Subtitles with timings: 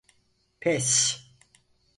[0.59, 1.21] Pes…